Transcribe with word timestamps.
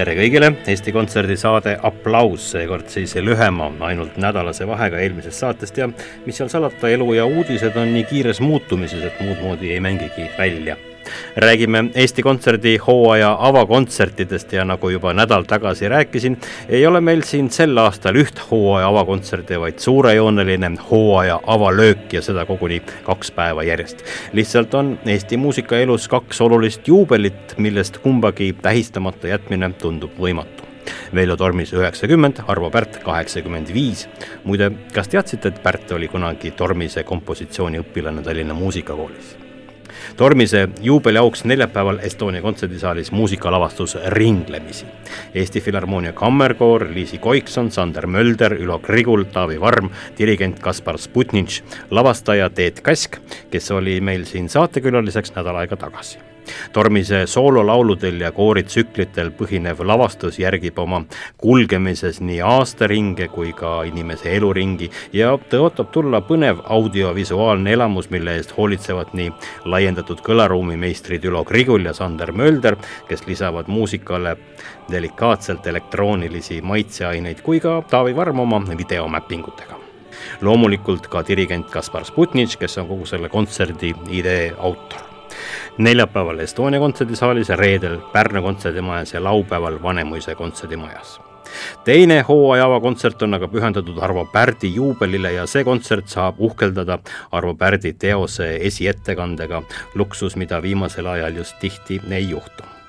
Tere 0.00 0.14
kõigile, 0.16 0.48
Eesti 0.70 0.94
Kontserdi 0.96 1.34
saade 1.36 1.74
Applaus, 1.84 2.46
seekord 2.54 2.88
siis 2.88 3.12
lühema, 3.20 3.68
ainult 3.84 4.16
nädalase 4.22 4.64
vahega 4.68 5.00
eelmisest 5.02 5.42
saatest 5.42 5.76
ja 5.76 5.90
mis 6.24 6.40
seal 6.40 6.48
salata, 6.52 6.88
elu 6.88 7.18
ja 7.18 7.26
uudised 7.28 7.76
on 7.76 7.92
nii 7.92 8.06
kiires 8.08 8.40
muutumises, 8.40 9.04
et 9.04 9.20
muud 9.20 9.42
moodi 9.44 9.74
ei 9.74 9.82
mängigi 9.84 10.30
välja 10.38 10.78
räägime 11.36 11.84
Eesti 11.94 12.22
Kontserdi 12.22 12.76
hooaja 12.76 13.36
avakontsertidest 13.40 14.52
ja 14.52 14.64
nagu 14.64 14.88
juba 14.88 15.12
nädal 15.14 15.42
tagasi 15.42 15.88
rääkisin, 15.88 16.38
ei 16.68 16.86
ole 16.86 17.00
meil 17.00 17.22
siin 17.22 17.50
sel 17.50 17.78
aastal 17.78 18.16
üht 18.20 18.40
hooaja 18.50 18.88
avakontserti, 18.88 19.60
vaid 19.60 19.78
suurejooneline 19.78 20.72
hooaja 20.90 21.40
avalöök 21.46 22.12
ja 22.12 22.22
seda 22.22 22.46
koguni 22.46 22.82
kaks 23.04 23.30
päeva 23.30 23.62
järjest. 23.62 24.04
lihtsalt 24.32 24.74
on 24.74 24.98
Eesti 25.06 25.36
muusikaelus 25.36 26.08
kaks 26.08 26.40
olulist 26.40 26.88
juubelit, 26.88 27.54
millest 27.58 27.98
kumbagi 27.98 28.52
tähistamata 28.62 29.28
jätmine 29.28 29.70
tundub 29.78 30.18
võimatu. 30.18 30.70
Veljo 31.14 31.36
Tormis 31.36 31.72
üheksakümmend, 31.72 32.40
Arvo 32.46 32.70
Pärt 32.70 32.96
kaheksakümmend 33.04 33.74
viis. 33.74 34.08
muide, 34.44 34.70
kas 34.94 35.08
teadsite, 35.08 35.48
et 35.48 35.62
Pärt 35.62 35.92
oli 35.92 36.08
kunagi 36.08 36.50
Tormise 36.50 37.04
kompositsiooniõpilane 37.04 38.22
Tallinna 38.22 38.54
Muusikakoolis? 38.54 39.49
Tormise 40.16 40.68
juubeli 40.80 41.18
auks 41.18 41.44
neljapäeval 41.44 41.98
Estonia 42.02 42.42
kontserdisaalis 42.42 43.12
muusikalavastus 43.12 43.96
Ringlemisi. 44.06 44.86
Eesti 45.34 45.60
Filharmoonia 45.60 46.12
Kammerkoor, 46.12 46.86
Liisi 46.94 47.18
Koikson, 47.18 47.70
Sander 47.70 48.06
Mölder, 48.06 48.54
Ülo 48.54 48.78
Grigul, 48.78 49.24
Taavi 49.32 49.60
Varm, 49.60 49.90
dirigent 50.18 50.58
Kaspar 50.58 50.98
Sputnitš, 50.98 51.62
lavastaja 51.90 52.50
Teet 52.50 52.80
Kask, 52.80 53.16
kes 53.50 53.70
oli 53.70 54.00
meil 54.00 54.24
siin 54.24 54.48
saatekülaliseks 54.48 55.34
nädal 55.36 55.62
aega 55.62 55.76
tagasi 55.76 56.18
tormise 56.72 57.26
soololauludel 57.26 58.20
ja 58.20 58.32
kooritsüklitel 58.32 59.32
põhinev 59.38 59.82
lavastus 59.86 60.38
järgib 60.38 60.78
oma 60.78 61.02
kulgemises 61.40 62.20
nii 62.20 62.40
aastaringe 62.44 63.28
kui 63.28 63.52
ka 63.56 63.80
inimese 63.88 64.34
eluringi 64.36 64.90
ja 65.12 65.34
tõotab 65.50 65.90
tulla 65.94 66.22
põnev 66.26 66.62
audiovisuaalne 66.64 67.72
elamus, 67.72 68.10
mille 68.10 68.36
eest 68.38 68.54
hoolitsevad 68.56 69.14
nii 69.18 69.32
laiendatud 69.64 70.22
kõlaruumi 70.26 70.78
meistrid 70.80 71.24
Ülo 71.24 71.44
Grigul 71.44 71.86
ja 71.88 71.94
Sander 71.96 72.32
Mölder, 72.32 72.76
kes 73.08 73.26
lisavad 73.26 73.68
muusikale 73.68 74.36
delikaatselt 74.90 75.66
elektroonilisi 75.66 76.60
maitseaineid, 76.62 77.42
kui 77.42 77.60
ka 77.60 77.82
Taavi 77.90 78.16
Varm 78.16 78.40
oma 78.46 78.62
videomäppingutega. 78.76 79.78
Loomulikult 80.40 81.06
ka 81.08 81.22
dirigent 81.28 81.70
Kaspar 81.70 82.04
Sputnitš, 82.04 82.58
kes 82.60 82.78
on 82.82 82.90
kogu 82.90 83.06
selle 83.06 83.28
kontserdi 83.28 83.94
idee 84.10 84.50
autor 84.58 85.09
neljapäeval 85.78 86.38
Estonia 86.38 86.80
kontserdisaalis, 86.80 87.48
reedel 87.48 87.98
Pärnu 88.12 88.42
kontserdimajas 88.42 89.14
ja 89.14 89.24
laupäeval 89.24 89.82
Vanemuise 89.82 90.34
kontserdimajas. 90.34 91.20
Teine 91.84 92.20
hooaja 92.28 92.64
avakontsert 92.64 93.22
on 93.22 93.34
aga 93.34 93.48
pühendatud 93.48 93.98
Arvo 94.02 94.24
Pärdi 94.32 94.70
juubelile 94.74 95.32
ja 95.32 95.46
see 95.50 95.64
kontsert 95.64 96.08
saab 96.08 96.38
uhkeldada 96.38 96.98
Arvo 97.32 97.54
Pärdi 97.54 97.92
teose 97.92 98.52
esiettekandega, 98.70 99.62
luksus, 99.94 100.36
mida 100.36 100.62
viimasel 100.62 101.06
ajal 101.06 101.42
just 101.42 101.58
tihti 101.60 102.00
ei 102.10 102.30
juhtu 102.30 102.79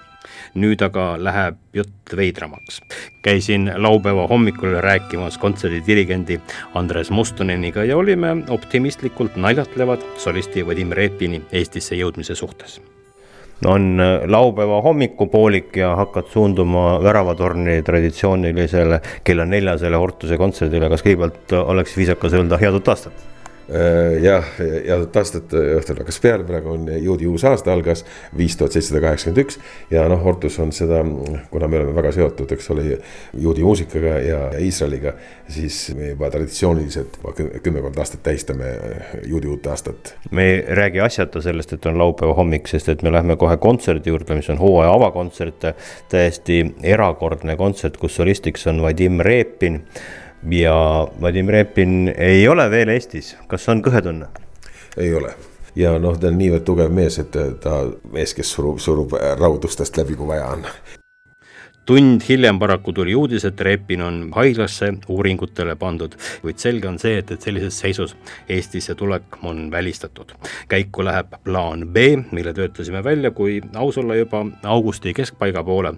nüüd 0.55 0.81
aga 0.83 1.15
läheb 1.19 1.57
jutt 1.73 2.15
veidramaks. 2.17 2.81
käisin 3.21 3.71
laupäeva 3.75 4.27
hommikul 4.27 4.79
rääkimas 4.81 5.37
kontserdidirigendi 5.37 6.39
Andres 6.75 7.11
Mustoneniga 7.11 7.83
ja 7.83 7.97
olime 7.97 8.37
optimistlikult 8.49 9.35
naljatlevad 9.35 10.01
solisti 10.17 10.67
Vadim 10.67 10.91
Repini 10.91 11.41
Eestisse 11.51 11.95
jõudmise 11.95 12.35
suhtes 12.35 12.81
on 13.65 14.01
laupäeva 14.25 14.81
hommikupoolik 14.81 15.77
ja 15.77 15.95
hakkad 15.95 16.31
suunduma 16.33 17.03
Väravatorni 17.03 17.81
traditsioonilisele 17.85 19.01
kella 19.23 19.45
neljasele 19.45 19.97
Hortuse 19.97 20.37
kontserdile, 20.37 20.89
kas 20.89 21.05
kõigepealt 21.05 21.53
oleks 21.61 21.97
viisakas 21.97 22.33
öelda 22.33 22.57
head 22.57 22.79
uut 22.79 22.89
aastat? 22.89 23.27
Äh, 23.71 24.17
jah, 24.23 24.43
ja 24.83 24.97
uut 24.99 25.15
aastat 25.15 25.53
õhtul 25.55 26.01
hakkas 26.01 26.17
peale, 26.19 26.43
praegu 26.43 26.73
on 26.73 26.89
juudi 26.99 27.27
uus 27.29 27.45
aasta 27.47 27.71
algas, 27.71 28.01
viis 28.35 28.57
tuhat 28.59 28.75
seitsesada 28.75 28.99
kaheksakümmend 29.05 29.45
üks. 29.45 29.59
ja 29.93 30.03
noh, 30.11 30.19
Hortus 30.25 30.57
on 30.59 30.73
seda, 30.75 30.99
kuna 31.53 31.69
me 31.71 31.79
oleme 31.79 31.95
väga 31.95 32.11
seotud, 32.17 32.51
eks 32.51 32.67
ole, 32.73 32.97
juudi 33.39 33.63
muusikaga 33.63 34.17
ja 34.25 34.39
Iisraeliga. 34.59 35.13
siis 35.47 35.77
me 35.95 36.09
juba 36.09 36.29
traditsiooniliselt 36.33 37.15
kümmekond 37.63 37.97
aastat 38.03 38.23
tähistame 38.23 38.73
juudi 39.27 39.47
uut 39.47 39.67
aastat. 39.71 40.15
me 40.31 40.49
ei 40.49 40.63
räägi 40.75 40.99
asjata 40.99 41.41
sellest, 41.41 41.71
et 41.73 41.85
on 41.85 41.97
laupäeva 41.97 42.33
hommik, 42.33 42.67
sest 42.67 42.89
et 42.89 43.03
me 43.07 43.11
lähme 43.11 43.37
kohe 43.39 43.55
kontserdi 43.57 44.11
juurde, 44.11 44.35
mis 44.35 44.49
on 44.49 44.59
hooaja 44.59 44.91
avakontsert. 44.91 45.69
täiesti 46.09 46.75
erakordne 46.83 47.55
kontsert, 47.55 47.97
kus 47.97 48.19
solistiks 48.19 48.67
on 48.67 48.81
Vadim 48.81 49.19
Repin 49.23 49.85
ja 50.49 50.75
Vadim 51.21 51.49
Repin 51.49 52.13
ei 52.17 52.47
ole 52.47 52.69
veel 52.71 52.89
Eestis, 52.95 53.35
kas 53.47 53.69
on 53.69 53.83
kõhetunne? 53.85 54.27
ei 54.97 55.13
ole. 55.13 55.35
Ja 55.75 55.95
noh, 55.99 56.17
ta 56.19 56.27
on 56.27 56.39
niivõrd 56.39 56.65
tugev 56.67 56.91
mees, 56.91 57.19
et 57.21 57.37
ta 57.63 57.77
mees, 58.11 58.33
kes 58.35 58.49
surub, 58.51 58.79
surub 58.83 59.15
raudustest 59.39 59.97
läbi, 60.01 60.17
kui 60.19 60.27
vaja 60.27 60.49
on 60.51 60.67
tund 61.85 62.21
hiljem 62.29 62.59
paraku 62.59 62.93
tuli 62.93 63.15
uudis, 63.15 63.45
et 63.45 63.61
Repin 63.61 64.01
on 64.05 64.17
haiglasse 64.35 64.91
uuringutele 65.09 65.75
pandud, 65.75 66.13
kuid 66.43 66.59
selge 66.61 66.87
on 66.87 66.99
see, 67.01 67.17
et, 67.17 67.31
et 67.33 67.41
sellises 67.41 67.79
seisus 67.81 68.13
Eestisse 68.49 68.95
tulek 68.95 69.39
on 69.43 69.71
välistatud. 69.71 70.31
käiku 70.69 71.03
läheb 71.03 71.33
plaan 71.43 71.87
B, 71.87 71.97
mille 72.31 72.53
töötasime 72.53 73.03
välja, 73.03 73.31
kui 73.31 73.61
aus 73.75 73.97
olla, 73.97 74.15
juba 74.15 74.45
augusti 74.63 75.13
keskpaiga 75.13 75.63
poole. 75.63 75.93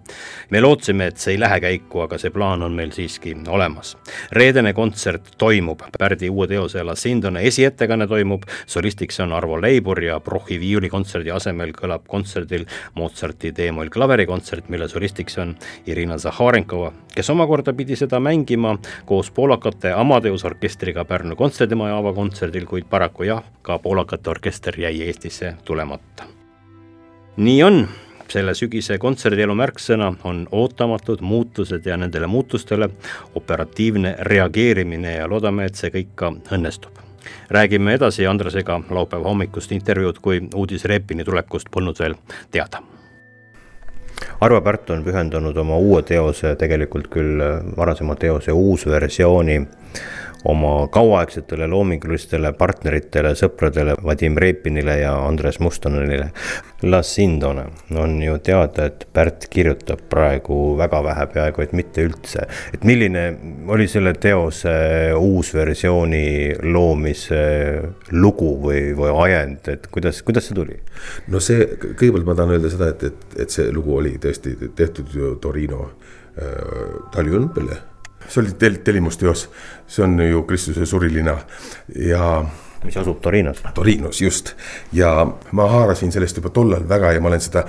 me 0.49 0.61
lootsime, 0.61 1.07
et 1.07 1.17
see 1.17 1.33
ei 1.33 1.39
lähe 1.39 1.59
käiku, 1.59 1.99
aga 2.07 2.17
see 2.17 2.31
plaan 2.31 2.63
on 2.63 2.71
meil 2.73 2.91
siiski 2.91 3.35
olemas. 3.47 3.97
reedene 4.31 4.73
kontsert 4.73 5.35
toimub, 5.37 5.83
Pärdi 5.99 6.29
uue 6.29 6.47
teose 6.47 6.83
La 6.83 6.95
Sindone 6.95 7.43
esiettekanne 7.47 8.07
toimub, 8.07 8.43
solistiks 8.65 9.19
on 9.19 9.33
Arvo 9.33 9.61
Leibur 9.61 10.03
ja 10.03 10.19
Brochi 10.19 10.59
viiulikontserdi 10.59 11.31
asemel 11.31 11.71
kõlab 11.75 12.07
kontserdil 12.07 12.65
Mozarti 12.95 13.51
D-moll 13.51 13.89
klaverikontsert, 13.89 14.69
mille 14.69 14.87
solistiks 14.87 15.37
on 15.37 15.55
Irina 15.87 16.17
Zaharenkova, 16.17 16.91
kes 17.15 17.29
omakorda 17.29 17.73
pidi 17.73 17.95
seda 17.95 18.19
mängima 18.19 18.77
koos 19.05 19.31
poolakate 19.31 19.91
Amadeus 19.91 20.45
orkestriga 20.45 21.05
Pärnu 21.05 21.35
kontserdimaja 21.35 21.97
avakontserdil, 21.97 22.65
kuid 22.65 22.87
paraku 22.89 23.23
jah, 23.23 23.43
ka 23.61 23.79
poolakate 23.79 24.29
orkester 24.29 24.79
jäi 24.79 25.01
Eestisse 25.01 25.55
tulemata. 25.65 26.23
nii 27.37 27.63
on, 27.63 27.87
selle 28.29 28.53
sügise 28.57 28.97
kontserdielu 28.97 29.55
märksõna 29.55 30.13
on 30.23 30.47
ootamatud 30.51 31.21
muutused 31.21 31.85
ja 31.85 31.97
nendele 31.97 32.27
muutustele 32.27 32.89
operatiivne 33.35 34.15
reageerimine 34.19 35.15
ja 35.15 35.27
loodame, 35.29 35.65
et 35.65 35.75
see 35.75 35.91
kõik 35.93 36.15
ka 36.15 36.31
õnnestub. 36.51 37.03
Räägime 37.49 37.93
edasi 37.93 38.27
Andresega 38.27 38.81
laupäeva 38.89 39.29
hommikust 39.29 39.71
intervjuud, 39.71 40.19
kui 40.19 40.41
uudis 40.55 40.85
Repini 40.85 41.23
tulekust 41.23 41.71
polnud 41.71 41.99
veel 41.99 42.17
teada 42.51 42.83
Arvo 44.43 44.59
Pärt 44.59 44.89
on 44.91 45.05
pühendanud 45.05 45.55
oma 45.61 45.77
uue 45.79 46.01
teose, 46.03 46.49
tegelikult 46.59 47.05
küll 47.13 47.39
varasema 47.77 48.17
teose 48.19 48.51
uusversiooni 48.51 49.55
oma 50.45 50.87
kauaaegsetele 50.91 51.67
loomingulistele 51.71 52.51
partneritele, 52.57 53.33
sõpradele 53.39 53.95
Vadim 54.03 54.37
Repinile 54.39 54.97
ja 54.99 55.13
Andres 55.27 55.59
Mustonenile. 55.63 56.31
La 56.83 56.99
Sindone 57.03 57.63
on 57.95 58.17
ju 58.21 58.37
teada, 58.43 58.89
et 58.89 59.05
Pärt 59.13 59.47
kirjutab 59.51 60.01
praegu 60.11 60.75
väga 60.77 60.99
vähe, 61.05 61.27
peaaegu 61.31 61.63
et 61.63 61.75
mitte 61.77 62.03
üldse. 62.03 62.47
et 62.73 62.83
milline 62.83 63.23
oli 63.71 63.87
selle 63.87 64.13
teose 64.13 64.73
uusversiooni 65.15 66.55
loomise 66.63 67.43
lugu 68.11 68.51
või, 68.65 68.91
või 68.97 69.13
ajend, 69.27 69.67
et 69.67 69.87
kuidas, 69.87 70.21
kuidas 70.23 70.49
see 70.49 70.59
tuli? 70.59 70.75
no 71.27 71.39
see, 71.39 71.69
kõigepealt 71.79 72.27
ma 72.27 72.35
tahan 72.35 72.57
öelda 72.57 72.73
seda, 72.73 72.91
et, 72.91 73.03
et, 73.03 73.39
et 73.45 73.49
see 73.49 73.71
lugu 73.71 73.95
oli 74.01 74.17
tõesti 74.19 74.57
tehtud 74.75 75.15
ju 75.15 75.35
Torino 75.41 75.87
äh, 75.87 77.09
talviolümpiale 77.15 77.92
see 78.27 78.41
oli 78.43 78.57
tel-, 78.59 78.81
tellimusteos, 78.83 79.47
see 79.87 80.03
on 80.05 80.19
ju 80.19 80.43
Kristuse 80.49 80.85
surilina 80.85 81.37
ja 81.95 82.43
mis 82.83 82.97
asub 82.97 83.21
Torinos. 83.21 83.63
Torinos, 83.73 84.21
just. 84.21 84.53
ja 84.93 85.27
ma 85.51 85.67
haarasin 85.67 86.11
sellest 86.11 86.37
juba 86.37 86.49
tollal 86.49 86.87
väga 86.89 87.11
ja 87.13 87.21
ma 87.21 87.29
olen 87.31 87.41
seda 87.41 87.63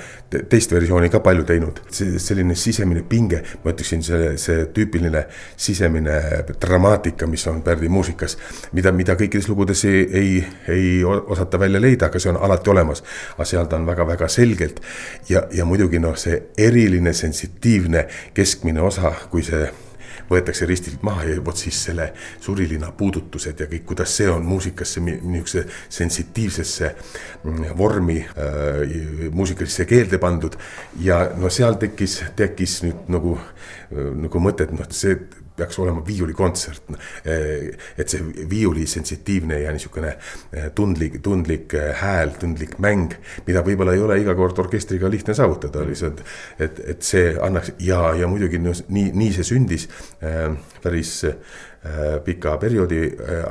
teist 0.50 0.72
versiooni 0.72 1.10
ka 1.10 1.20
palju 1.24 1.44
teinud. 1.44 1.80
see 1.90 2.18
selline 2.18 2.54
sisemine 2.54 3.04
pinge, 3.08 3.42
ma 3.64 3.72
ütleksin, 3.72 4.02
see, 4.02 4.34
see 4.40 4.66
tüüpiline 4.74 5.24
sisemine 5.56 6.18
dramaatika, 6.60 7.26
mis 7.26 7.46
on 7.46 7.62
Pärdi 7.62 7.88
muusikas. 7.88 8.36
mida, 8.72 8.92
mida 8.92 9.14
kõikides 9.14 9.48
lugudes 9.48 9.84
ei, 9.84 10.02
ei, 10.12 10.44
ei 10.68 11.04
osata 11.04 11.60
välja 11.60 11.80
leida, 11.80 12.10
aga 12.10 12.18
see 12.18 12.32
on 12.32 12.40
alati 12.42 12.70
olemas. 12.70 13.04
aga 13.36 13.48
seal 13.48 13.70
ta 13.70 13.76
on 13.76 13.86
väga-väga 13.86 14.28
selgelt 14.28 14.82
ja, 15.28 15.46
ja 15.52 15.64
muidugi 15.64 15.98
noh, 15.98 16.16
see 16.16 16.42
eriline 16.58 17.12
sensitiivne 17.12 18.06
keskmine 18.34 18.82
osa, 18.82 19.14
kui 19.30 19.42
see 19.42 19.68
võetakse 20.30 20.66
ristilt 20.66 21.02
maha 21.06 21.28
ja 21.28 21.44
vot 21.44 21.58
siis 21.58 21.82
selle 21.88 22.10
surilina 22.40 22.90
puudutused 22.96 23.60
ja 23.60 23.68
kõik, 23.70 23.86
kuidas 23.92 24.16
see 24.16 24.28
on 24.30 24.44
muusikasse 24.48 25.02
niisuguse 25.04 25.66
sensitiivsesse 25.88 26.90
mm, 27.44 27.70
vormi 27.78 28.18
äh, 28.24 29.30
muusikalisse 29.32 29.86
keelde 29.90 30.18
pandud. 30.18 30.56
ja 31.00 31.30
no 31.36 31.50
seal 31.50 31.78
tekkis, 31.80 32.22
tekkis 32.36 32.82
nüüd 32.84 33.08
nagu, 33.12 33.38
nagu 33.90 34.40
mõte, 34.40 34.68
et 34.68 34.72
noh, 34.74 34.86
see 34.90 35.18
peaks 35.56 35.78
olema 35.78 36.02
viiulikontsert. 36.06 36.82
et 37.98 38.08
see 38.08 38.48
viiuli 38.50 38.86
sensitiivne 38.86 39.60
ja 39.60 39.72
niisugune 39.72 40.14
eh, 40.52 40.70
tundlik, 40.74 41.20
tundlik 41.22 41.74
eh, 41.74 41.92
hääl, 42.00 42.34
tundlik 42.40 42.78
mäng, 42.82 43.14
mida 43.46 43.62
võib-olla 43.66 43.94
ei 43.94 44.02
ole 44.02 44.18
iga 44.22 44.34
kord 44.34 44.58
orkestriga 44.58 45.10
lihtne 45.10 45.34
saavutada, 45.34 45.84
lihtsalt. 45.86 46.24
et, 46.58 46.80
et 46.94 47.06
see 47.06 47.36
annaks 47.40 47.74
ja, 47.78 48.00
ja 48.18 48.30
muidugi 48.30 48.58
nii, 48.58 49.06
nii 49.12 49.30
see 49.36 49.46
sündis 49.54 49.86
päris 50.82 51.20
pika 52.24 52.56
perioodi 52.58 53.00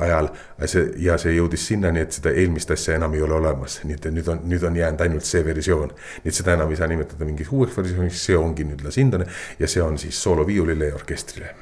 ajal. 0.02 0.28
see 0.66 0.88
ja 1.06 1.16
see 1.20 1.36
jõudis 1.36 1.66
sinnani, 1.70 2.02
et 2.02 2.16
seda 2.16 2.32
eelmist 2.34 2.72
asja 2.74 2.98
enam 2.98 3.14
ei 3.14 3.22
ole 3.22 3.38
olemas, 3.38 3.78
nii 3.86 3.96
et 3.96 4.08
nüüd 4.10 4.30
on, 4.32 4.40
nüüd 4.50 4.64
on 4.66 4.76
jäänud 4.76 5.04
ainult 5.06 5.28
see 5.28 5.44
versioon. 5.46 5.94
nii 6.24 6.32
et 6.32 6.40
seda 6.40 6.58
enam 6.58 6.72
ei 6.72 6.80
saa 6.80 6.90
nimetada 6.90 7.24
mingiks 7.24 7.52
uueks 7.52 7.78
versiooniks, 7.78 8.24
see 8.26 8.36
ongi 8.36 8.66
nüüd 8.68 8.82
La 8.84 8.92
Sindone 8.94 9.28
ja 9.58 9.70
see 9.70 9.82
on 9.82 9.98
siis 10.02 10.18
sooloviiulile 10.22 10.90
ja 10.90 10.98
orkestrile 10.98 11.54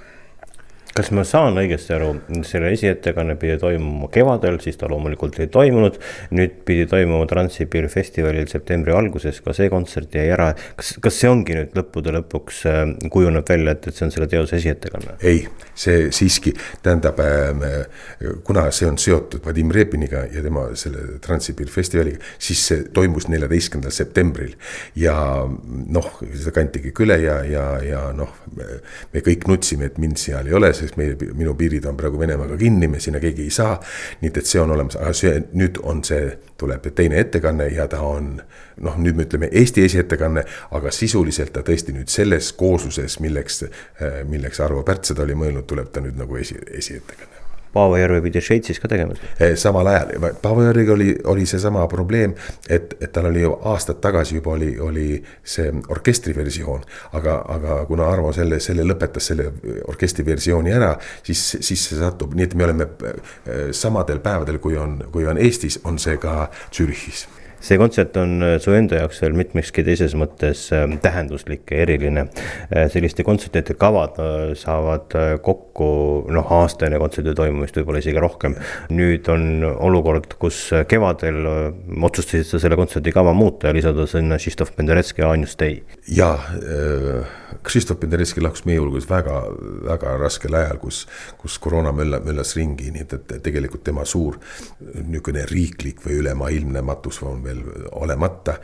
kas 0.97 1.09
ma 1.17 1.25
saan 1.25 1.56
õigesti 1.61 1.94
aru, 1.97 2.11
selle 2.44 2.73
esiettekanne 2.75 3.37
pidi 3.41 3.56
toimuma 3.61 4.11
kevadel, 4.12 4.59
siis 4.61 4.77
ta 4.81 4.91
loomulikult 4.93 5.39
ei 5.41 5.49
toimunud. 5.53 5.99
nüüd 6.37 6.59
pidi 6.69 6.85
toimuma 6.89 7.27
Transsibiri 7.29 7.89
festivalil 7.89 8.49
septembri 8.50 8.93
alguses, 8.93 9.41
ka 9.44 9.55
see 9.56 9.71
kontsert 9.73 10.15
jäi 10.15 10.29
ära. 10.35 10.53
kas, 10.77 10.94
kas 11.00 11.21
see 11.21 11.31
ongi 11.33 11.56
nüüd 11.56 11.77
lõppude 11.79 12.12
lõpuks 12.19 12.62
äh, 12.69 12.83
kujuneb 13.12 13.49
välja, 13.49 13.77
et, 13.77 13.89
et 13.89 13.97
see 13.97 14.06
on 14.06 14.12
selle 14.12 14.29
teose 14.29 14.59
esiettekanne? 14.61 15.17
ei, 15.25 15.47
see 15.75 16.11
siiski 16.12 16.53
tähendab 16.85 17.21
äh,, 17.25 17.87
kuna 18.44 18.69
see 18.71 18.91
on 18.91 19.00
seotud 19.00 19.44
Vadim 19.47 19.73
Repiniga 19.73 20.27
ja 20.33 20.44
tema 20.44 20.69
selle 20.77 21.19
Transsibiri 21.25 21.73
festivaliga, 21.73 22.21
siis 22.39 22.67
see 22.69 22.85
toimus 22.93 23.31
neljateistkümnendal 23.33 23.97
septembril. 23.97 24.53
ja 24.97 25.17
noh, 25.97 26.12
seda 26.35 26.53
kantigi 26.53 26.93
üle 27.03 27.17
ja, 27.25 27.41
ja, 27.49 27.67
ja 27.83 28.03
noh, 28.15 28.31
me 28.53 29.25
kõik 29.25 29.49
nutsime, 29.49 29.89
et 29.89 29.99
mind 30.03 30.21
seal 30.21 30.47
ei 30.47 30.55
ole 30.55 30.73
sest 30.82 30.99
meie, 31.00 31.17
minu 31.38 31.55
piirid 31.58 31.87
on 31.88 31.99
praegu 31.99 32.20
Venemaaga 32.20 32.58
kinni, 32.61 32.88
me 32.90 33.00
sinna 33.00 33.20
keegi 33.23 33.49
ei 33.49 33.55
saa. 33.55 33.79
nii 34.20 34.32
et 34.34 34.46
see 34.46 34.61
on 34.62 34.75
olemas, 34.75 34.96
aga 35.00 35.12
see 35.17 35.34
nüüd 35.52 35.81
on 35.82 36.02
see, 36.06 36.31
tuleb 36.61 36.87
teine 36.94 37.19
ettekanne 37.23 37.69
ja 37.75 37.88
ta 37.90 38.02
on 38.06 38.34
noh, 38.82 38.99
nüüd 38.99 39.19
me 39.19 39.26
ütleme 39.26 39.50
Eesti 39.52 39.84
esiettekanne, 39.88 40.44
aga 40.79 40.94
sisuliselt 40.94 41.55
ta 41.55 41.64
tõesti 41.67 41.94
nüüd 41.96 42.12
selles 42.12 42.52
koosluses, 42.58 43.19
milleks, 43.20 43.64
milleks 44.31 44.61
Arvo 44.62 44.82
Pärt 44.87 45.11
seda 45.11 45.26
oli 45.26 45.38
mõelnud, 45.38 45.67
tuleb 45.69 45.93
ta 45.93 46.05
nüüd 46.05 46.19
nagu 46.19 46.38
esi, 46.40 46.58
esiettekanne 46.70 47.42
Paavo 47.73 47.97
Järve 47.97 48.21
pidi 48.23 48.41
Šveitsis 48.41 48.81
ka 48.81 48.89
tegema. 48.89 49.17
Eh, 49.41 49.57
samal 49.57 49.87
ajal, 49.87 50.13
Paavo 50.43 50.65
Järvega 50.67 50.93
oli, 50.93 51.17
oli 51.33 51.47
seesama 51.47 51.87
probleem, 51.89 52.35
et, 52.69 52.97
et 53.01 53.13
tal 53.13 53.31
oli 53.31 53.43
ju 53.43 53.55
aastad 53.73 54.01
tagasi 54.05 54.39
juba 54.41 54.55
oli, 54.57 54.73
oli 54.81 55.07
see 55.45 55.73
orkestriversioon. 55.89 56.83
aga, 57.13 57.43
aga 57.49 57.85
kuna 57.87 58.09
Arvo 58.13 58.33
selle, 58.33 58.61
selle 58.61 58.85
lõpetas, 58.87 59.27
selle 59.33 59.51
orkestriversiooni 59.89 60.73
ära, 60.73 60.95
siis, 61.23 61.45
siis 61.61 61.89
see 61.89 62.01
satub, 62.01 62.35
nii 62.35 62.49
et 62.49 62.55
me 62.55 62.65
oleme 62.69 62.89
eh, 63.05 63.71
samadel 63.73 64.21
päevadel, 64.25 64.59
kui 64.59 64.77
on, 64.77 64.99
kui 65.13 65.27
on 65.27 65.39
Eestis, 65.39 65.81
on 65.85 65.99
see 65.99 66.17
ka 66.21 66.51
Zürichis 66.73 67.27
see 67.62 67.79
kontsert 67.79 68.17
on 68.20 68.43
äh, 68.43 68.56
su 68.62 68.75
enda 68.75 68.99
jaoks 69.03 69.23
veel 69.23 69.37
mitmekski 69.38 69.85
teises 69.87 70.17
mõttes 70.19 70.64
äh, 70.75 70.87
tähenduslik 71.03 71.70
ja 71.70 71.82
eriline. 71.85 72.26
Äh, 72.69 72.88
selliste 72.93 73.25
kontsertide 73.26 73.76
kavad 73.79 74.19
saavad 74.59 75.14
kokku 75.44 75.88
noh, 76.32 76.50
aasta 76.59 76.88
enne 76.88 76.99
kontserdi 77.03 77.35
toimumist, 77.38 77.79
võib-olla 77.79 78.03
isegi 78.03 78.23
rohkem. 78.23 78.56
nüüd 78.93 79.29
on 79.32 79.64
olukord, 79.64 80.35
kus 80.41 80.64
kevadel 80.88 81.47
otsustasid 82.03 82.49
sa 82.49 82.61
selle 82.62 82.76
kontserdi 82.79 83.14
kava 83.14 83.32
muuta 83.37 83.70
ja 83.70 83.76
lisada 83.76 84.06
sinna 84.11 84.38
Krzysztof 84.41 84.75
Penderecki 84.76 85.23
ja 85.23 85.31
Anjus 85.32 85.56
Dei. 85.58 85.82
jaa 86.08 86.37
äh 86.58 87.38
Krzysztof 87.62 88.00
Penderecki 88.00 88.43
lahkus 88.43 88.65
meie 88.67 88.81
hulgas 88.82 89.05
väga, 89.06 89.37
väga 89.87 90.17
raskel 90.20 90.55
ajal, 90.58 90.79
kus, 90.82 91.03
kus 91.38 91.58
koroona 91.62 91.93
mölla, 91.94 92.19
möllas 92.25 92.56
ringi, 92.56 92.91
nii 92.94 93.05
et, 93.05 93.15
et 93.19 93.35
tegelikult 93.44 93.85
tema 93.87 94.06
suur 94.08 94.38
niisugune 94.81 95.44
riiklik 95.50 96.03
või 96.03 96.19
ülemaailmne 96.23 96.82
matus 96.87 97.20
on 97.23 97.43
veel 97.53 97.89
olemata. 98.03 98.57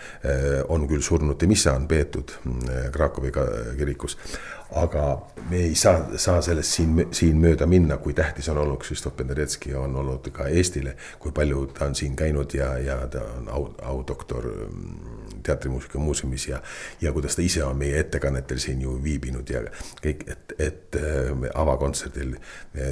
on 0.69 0.87
küll 0.89 1.03
surnute 1.03 1.47
missa 1.47 1.75
on 1.77 1.87
peetud 1.89 2.33
mm, 2.45 2.91
Krakowi 2.93 3.33
kirikus 3.79 4.17
aga 4.71 5.23
me 5.51 5.57
ei 5.57 5.75
saa, 5.75 6.05
saa 6.17 6.43
sellest 6.45 6.75
siin, 6.77 7.07
siin 7.13 7.39
mööda 7.41 7.67
minna, 7.67 7.97
kui 8.03 8.13
tähtis 8.15 8.49
on 8.53 8.59
olnud 8.61 8.81
Krzysztof 8.83 9.17
Penderecki 9.17 9.73
on 9.75 9.97
olnud 9.97 10.29
ka 10.33 10.49
Eestile. 10.49 10.97
kui 11.19 11.33
palju 11.33 11.67
ta 11.79 11.87
on 11.87 11.95
siin 11.95 12.17
käinud 12.17 12.55
ja, 12.55 12.75
ja 12.79 12.99
ta 13.07 13.23
on 13.39 13.49
au, 13.49 13.65
audoktor 13.83 14.45
mm, 14.45 15.41
teatrimuusika 15.43 15.99
muuseumis 15.99 16.49
ja. 16.49 16.61
ja 17.01 17.13
kuidas 17.13 17.37
ta 17.37 17.43
ise 17.43 17.65
on 17.65 17.77
meie 17.77 18.01
ettekannetel 18.01 18.59
siin 18.59 18.81
ju 18.83 18.99
viibinud 19.03 19.51
ja 19.51 19.65
kõik, 20.05 20.29
et, 20.29 20.55
et 20.59 21.01
äh, 21.01 21.33
avakontserdil 21.55 22.37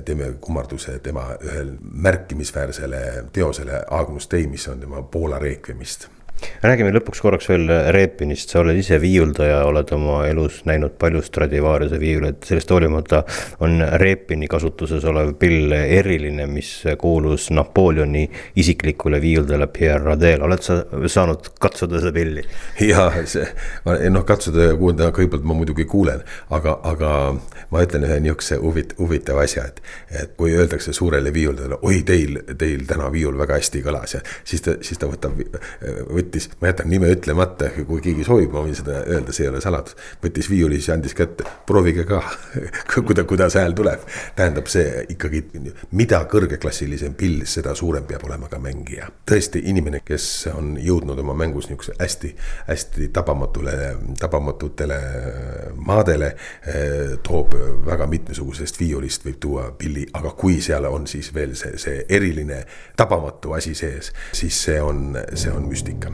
teeme 0.04 0.32
kummarduse 0.40 0.98
tema 1.04 1.28
ühel 1.44 1.76
märkimisväärsele 1.80 3.02
teosele 3.32 3.84
Agnus 3.90 4.30
Dei, 4.32 4.46
mis 4.46 4.68
on 4.68 4.80
tema 4.80 5.02
Poola 5.02 5.38
reekvemist 5.38 6.08
räägime 6.62 6.92
lõpuks 6.94 7.20
korraks 7.22 7.48
veel 7.50 7.70
Repinist, 7.94 8.50
sa 8.52 8.60
oled 8.60 8.76
ise 8.78 8.98
viiuldaja, 9.00 9.62
oled 9.68 9.90
oma 9.96 10.18
elus 10.28 10.62
näinud 10.68 10.96
palju 11.00 11.22
Stradivariuse 11.24 11.98
viiuleid, 12.00 12.40
sellest 12.46 12.70
hoolimata 12.72 13.22
on 13.64 13.80
Repini 14.02 14.48
kasutuses 14.50 15.04
olev 15.08 15.34
pill 15.40 15.72
eriline, 15.76 16.46
mis 16.50 16.70
kuulus 17.00 17.48
Napoleoni 17.54 18.26
isiklikule 18.62 19.20
viiuldajale 19.22 19.68
Pierre 19.72 20.04
Radel, 20.04 20.44
oled 20.46 20.64
sa 20.64 20.80
saanud 21.06 21.50
katsuda 21.60 22.00
seda 22.02 22.14
pilli? 22.16 22.44
jaa, 22.90 23.08
see, 23.24 23.46
noh, 24.10 24.26
katsuda 24.28 24.70
ja 24.70 24.76
kuulda, 24.78 25.10
kõigepealt 25.16 25.46
ma 25.46 25.56
muidugi 25.56 25.88
kuulen, 25.88 26.24
aga, 26.54 26.78
aga 26.86 27.12
ma 27.72 27.84
ütlen 27.84 28.06
ühe 28.08 28.20
niisuguse 28.24 28.60
huvit-, 28.62 28.96
huvitava 29.00 29.46
asja, 29.46 29.66
et, 29.70 29.82
et 30.22 30.36
kui 30.38 30.54
öeldakse 30.56 30.94
suurele 30.96 31.32
viiuldajale, 31.34 31.80
oi, 31.86 32.02
teil, 32.06 32.40
teil 32.58 32.84
täna 32.88 33.10
viiul 33.12 33.38
väga 33.38 33.60
hästi 33.60 33.82
kõlas 33.86 34.18
ja 34.18 34.22
siis 34.44 34.64
ta, 34.64 34.76
siis 34.84 35.00
ta 35.00 35.08
võtab, 35.10 35.38
võtab 35.40 36.25
võttis, 36.26 36.48
ma 36.60 36.70
jätan 36.70 36.90
nime 36.90 37.10
ütlemata, 37.12 37.70
kui 37.86 38.00
keegi 38.02 38.24
soovib, 38.26 38.52
ma 38.52 38.64
võin 38.64 38.76
seda 38.76 39.00
öelda, 39.06 39.32
see 39.34 39.46
ei 39.46 39.50
ole 39.52 39.60
saladus. 39.62 39.96
võttis 40.22 40.50
viiuli, 40.50 40.80
siis 40.80 40.90
andis 40.94 41.14
kätte, 41.14 41.46
proovige 41.66 42.04
ka 42.08 42.22
kuida-, 43.06 43.24
kuidas 43.24 43.54
hääl 43.54 43.74
tuleb. 43.76 44.02
tähendab, 44.36 44.66
see 44.70 45.04
ikkagi, 45.14 45.44
mida 45.92 46.22
kõrgeklassilisem 46.30 47.14
pill, 47.14 47.44
seda 47.46 47.74
suurem 47.74 48.04
peab 48.08 48.24
olema 48.26 48.48
ka 48.48 48.58
mängija. 48.58 49.08
tõesti, 49.30 49.62
inimene, 49.70 50.02
kes 50.04 50.48
on 50.54 50.74
jõudnud 50.82 51.18
oma 51.22 51.34
mängus 51.34 51.70
niisuguse 51.70 51.96
hästi, 52.00 52.34
hästi 52.66 53.08
tabamatule, 53.14 53.76
tabamatutele 54.20 55.00
maadele, 55.76 56.34
eh, 56.66 57.16
toob 57.22 57.54
väga 57.86 58.06
mitmesugusest 58.10 58.80
viiulist 58.80 59.26
võib 59.26 59.40
tuua 59.40 59.70
pilli, 59.78 60.06
aga 60.12 60.34
kui 60.36 60.60
seal 60.60 60.88
on 60.90 61.06
siis 61.06 61.32
veel 61.34 61.54
see, 61.56 61.78
see 61.78 62.04
eriline 62.08 62.64
tabamatu 62.96 63.52
asi 63.56 63.74
sees, 63.74 64.12
siis 64.32 64.64
see 64.68 64.80
on, 64.82 65.16
see 65.34 65.52
on 65.52 65.68
müstika 65.68 66.10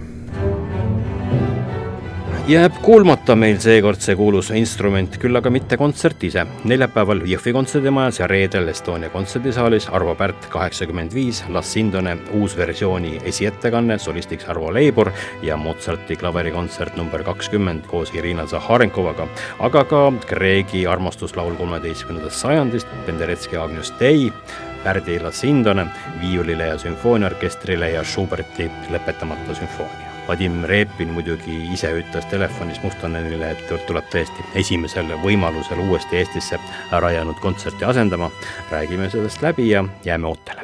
jääb 2.52 2.75
kuulmata 2.82 3.37
meil 3.38 3.56
seekord 3.62 4.02
see 4.02 4.16
kuulus 4.18 4.50
instrument, 4.52 5.14
küll 5.23 5.38
aga 5.38 5.50
mitte 5.50 5.76
kontsert 5.78 6.25
ise. 6.26 6.42
neljapäeval 6.68 7.23
Jõhvi 7.28 7.52
kontserdimajas 7.54 8.18
ja 8.18 8.26
reedel 8.26 8.66
Estonia 8.68 9.09
kontserdisaalis 9.14 9.87
Arvo 9.94 10.14
Pärt 10.18 10.49
kaheksakümmend 10.50 11.14
viis, 11.14 11.44
Las 11.49 11.73
Sindone 11.73 12.16
uusversiooni 12.35 13.21
esiettekanne, 13.30 13.99
solistiks 13.99 14.49
Arvo 14.50 14.73
Leibur 14.75 15.12
ja 15.42 15.56
Mozarti 15.56 16.16
klaverikontsert 16.16 16.97
number 16.97 17.23
kakskümmend 17.23 17.87
koos 17.87 18.12
Irina 18.14 18.47
Zaharenkovaga, 18.47 19.28
aga 19.59 19.85
ka 19.85 20.02
Kreegi 20.26 20.87
armastuslaul 20.87 21.54
kolmeteistkümnendast 21.56 22.42
sajandist, 22.42 22.90
Penderecki 23.06 23.56
Agnus 23.56 23.94
Dei, 24.00 24.32
Pärdi 24.85 25.19
La 25.23 25.31
Sindone 25.31 25.87
viiulile 26.21 26.67
ja 26.67 26.79
sümfooniaorkestrile 26.79 27.91
ja 27.91 28.05
Schuberti 28.05 28.71
lõpetamata 28.91 29.55
sümfoonia. 29.55 30.12
Vadim 30.29 30.62
Repin 30.65 31.11
muidugi 31.15 31.57
ise 31.75 31.91
ütles 31.99 32.27
telefonis 32.31 32.79
Mustonenile, 32.83 33.51
et 33.51 33.87
tuleb 33.89 34.07
tõesti 34.12 34.47
esimesel 34.55 35.11
võimalusel 35.25 35.83
uuesti 35.83 36.23
Eestisse 36.23 36.61
ära 36.93 37.11
jäänud 37.11 37.41
kontserti 37.43 37.85
asendama. 37.85 38.31
räägime 38.71 39.11
sellest 39.11 39.43
läbi 39.43 39.71
ja 39.71 39.85
jääme 40.05 40.27
ootele 40.27 40.62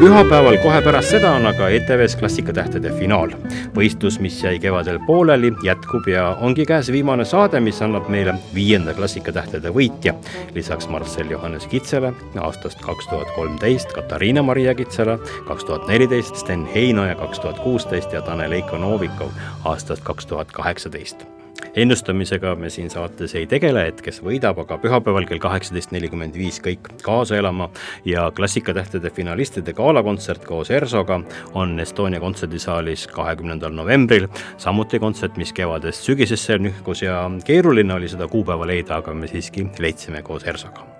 pühapäeval 0.00 0.56
kohe 0.62 0.78
pärast 0.80 1.12
seda 1.12 1.30
on 1.36 1.44
aga 1.46 1.66
ETV-s 1.76 2.16
Klassikatähtede 2.16 2.90
finaal. 2.96 3.34
võistlus, 3.76 4.16
mis 4.20 4.38
jäi 4.42 4.58
kevadel 4.58 4.98
pooleli, 5.06 5.50
jätkub 5.64 6.06
ja 6.08 6.30
ongi 6.40 6.64
käes 6.66 6.88
viimane 6.92 7.24
saade, 7.24 7.60
mis 7.60 7.82
annab 7.84 8.08
meile 8.08 8.34
viienda 8.54 8.94
Klassikatähtede 8.96 9.68
võitja. 9.68 10.14
lisaks 10.54 10.88
Marcel 10.88 11.30
Johannes 11.30 11.66
Kitsele 11.66 12.12
aastast 12.40 12.80
kaks 12.80 13.08
tuhat 13.10 13.28
kolmteist, 13.36 13.92
Katariina 13.92 14.42
Maria 14.42 14.74
Kitsele 14.74 15.18
kaks 15.48 15.64
tuhat 15.64 15.88
neliteist, 15.88 16.36
Sten 16.36 16.64
Heinoja 16.74 17.14
kaks 17.14 17.40
tuhat 17.40 17.58
kuusteist 17.58 18.12
ja 18.12 18.22
Tanel 18.22 18.52
Eiko 18.52 18.78
Novikov 18.78 19.36
aastast 19.64 20.02
kaks 20.04 20.26
tuhat 20.26 20.52
kaheksateist 20.52 21.39
ennustamisega 21.74 22.54
me 22.56 22.70
siin 22.70 22.90
saates 22.90 23.34
ei 23.38 23.46
tegele, 23.50 23.86
et 23.90 24.02
kes 24.04 24.20
võidab, 24.24 24.58
aga 24.64 24.78
pühapäeval 24.82 25.26
kell 25.28 25.42
kaheksateist 25.42 25.94
nelikümmend 25.94 26.36
viis 26.38 26.60
kõik 26.62 26.90
kaasa 27.02 27.38
elama 27.40 27.70
ja 28.04 28.28
Klassikatähtede 28.36 29.10
finalistide 29.14 29.74
galakontsert 29.76 30.44
koos 30.44 30.70
ERSO-ga 30.70 31.20
on 31.54 31.76
Estonia 31.80 32.20
kontserdisaalis 32.20 33.06
kahekümnendal 33.14 33.74
novembril. 33.74 34.28
samuti 34.56 34.98
kontsert, 34.98 35.36
mis 35.36 35.52
kevadest 35.52 36.06
sügisesse 36.06 36.58
nühkus 36.58 37.02
ja 37.02 37.30
keeruline 37.44 37.94
oli 37.94 38.08
seda 38.08 38.28
kuupäeva 38.28 38.66
leida, 38.66 38.96
aga 38.96 39.14
me 39.14 39.28
siiski 39.28 39.68
leidsime 39.78 40.22
koos 40.22 40.44
ERSO-ga 40.44 40.99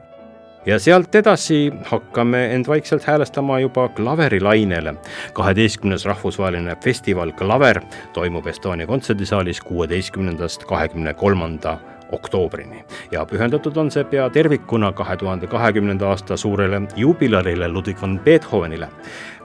ja 0.67 0.79
sealt 0.79 1.14
edasi 1.14 1.73
hakkame 1.88 2.45
end 2.55 2.69
vaikselt 2.69 3.05
häälestama 3.05 3.61
juba 3.61 3.88
klaverilainele. 3.88 4.95
kaheteistkümnes 5.33 6.05
rahvusvaheline 6.05 6.76
festival 6.85 7.33
Klaver 7.33 7.81
toimub 8.12 8.47
Estonia 8.47 8.87
kontserdisaalis 8.87 9.61
kuueteistkümnendast 9.61 10.64
kahekümne 10.64 11.14
kolmanda 11.14 11.79
oktoobrini 12.12 12.85
ja 13.11 13.26
pühendatud 13.26 13.76
on 13.76 13.90
see 13.90 14.05
pea 14.05 14.31
tervikuna 14.31 14.93
kahe 14.93 15.17
tuhande 15.17 15.47
kahekümnenda 15.47 16.09
aasta 16.09 16.37
suurele 16.37 16.83
juubilarile 16.97 17.69
Ludwig 17.69 18.02
van 18.02 18.19
Beethovenile 18.25 18.88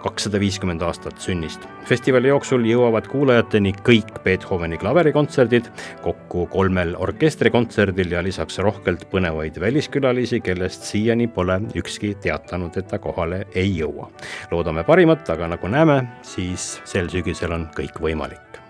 kakssada 0.06 0.40
viiskümmend 0.40 0.82
aastat 0.86 1.18
sünnist. 1.22 1.64
festivali 1.90 2.30
jooksul 2.30 2.66
jõuavad 2.70 3.08
kuulajateni 3.10 3.74
kõik 3.88 4.20
Beethoveni 4.24 4.78
klaverikontserdid, 4.82 5.70
kokku 6.06 6.46
kolmel 6.54 6.94
orkestrikontserdil 7.08 8.14
ja 8.14 8.24
lisaks 8.24 8.60
rohkelt 8.62 9.08
põnevaid 9.12 9.58
väliskülalisi, 9.62 10.42
kellest 10.46 10.86
siiani 10.92 11.28
pole 11.28 11.58
ükski 11.82 12.14
teatanud, 12.22 12.78
et 12.78 12.88
ta 12.88 13.00
kohale 13.00 13.46
ei 13.56 13.72
jõua. 13.80 14.12
loodame 14.52 14.84
parimat, 14.84 15.30
aga 15.30 15.48
nagu 15.56 15.68
näeme, 15.68 16.04
siis 16.22 16.76
sel 16.86 17.10
sügisel 17.10 17.58
on 17.58 17.70
kõik 17.74 18.02
võimalik 18.02 18.65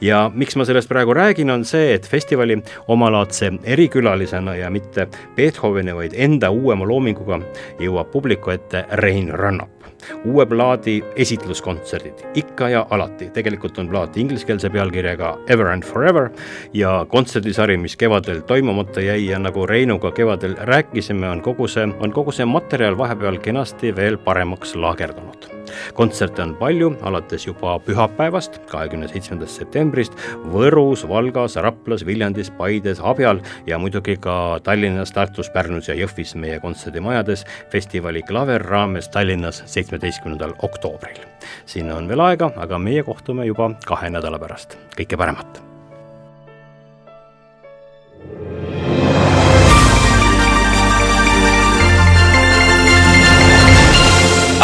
ja 0.00 0.26
miks 0.34 0.56
ma 0.56 0.64
sellest 0.64 0.88
praegu 0.88 1.14
räägin, 1.14 1.50
on 1.50 1.64
see, 1.64 1.94
et 1.94 2.08
festivali 2.08 2.58
omalaadse 2.88 3.52
erikülalisena 3.64 4.56
ja 4.56 4.70
mitte 4.70 5.08
Beethoveni, 5.36 5.94
vaid 5.94 6.16
enda 6.16 6.50
uuema 6.50 6.88
loominguga 6.88 7.40
jõuab 7.80 8.12
publiku 8.12 8.54
ette 8.56 8.84
Rein 9.02 9.32
Rannap 9.34 9.75
uue 10.24 10.46
plaadi 10.46 11.00
esitluskontserdid 11.16 12.24
ikka 12.34 12.68
ja 12.68 12.86
alati, 12.90 13.30
tegelikult 13.34 13.78
on 13.78 13.88
plaat 13.88 14.16
ingliskeelse 14.16 14.70
pealkirjaga 14.70 15.36
Ever 15.48 15.72
and 15.72 15.84
Forever 15.84 16.30
ja 16.74 17.06
kontserdisari, 17.08 17.76
mis 17.76 17.96
kevadel 17.96 18.40
toimumata 18.46 19.00
jäi 19.00 19.26
ja 19.30 19.38
nagu 19.38 19.66
Reinuga 19.66 20.12
kevadel 20.12 20.56
rääkisime, 20.58 21.28
on 21.28 21.42
kogu 21.42 21.68
see, 21.68 21.88
on 22.00 22.12
kogu 22.12 22.32
see 22.32 22.46
materjal 22.46 22.98
vahepeal 22.98 23.38
kenasti 23.42 23.96
veel 23.96 24.18
paremaks 24.18 24.74
laagerdunud. 24.76 25.52
kontserte 25.94 26.42
on 26.42 26.54
palju, 26.56 26.92
alates 27.02 27.46
juba 27.46 27.74
pühapäevast, 27.84 28.58
kahekümne 28.70 29.08
seitsmendast 29.10 29.58
septembrist 29.58 30.14
Võrus, 30.52 31.02
Valgas, 31.08 31.56
Raplas, 31.56 32.04
Viljandis, 32.06 32.50
Paides, 32.50 33.00
Abjal 33.02 33.40
ja 33.66 33.78
muidugi 33.78 34.16
ka 34.20 34.60
Tallinnas, 34.64 35.12
Tartus, 35.12 35.50
Pärnus 35.50 35.88
ja 35.88 35.96
Jõhvis 35.98 36.36
meie 36.38 36.60
kontserdimajades 36.62 37.44
festivali 37.72 38.22
Klaver 38.22 38.62
raames 38.62 39.08
Tallinnas 39.08 39.62
seitsmeteistkümnendal 39.86 40.52
oktoobril. 40.62 41.22
sinna 41.66 41.96
on 41.96 42.08
veel 42.08 42.20
aega, 42.20 42.50
aga 42.56 42.78
meie 42.78 43.02
kohtume 43.02 43.46
juba 43.46 43.70
kahe 43.86 44.10
nädala 44.10 44.38
pärast. 44.38 44.76
kõike 44.98 45.16
paremat! 45.16 45.62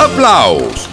aplaus 0.02 0.91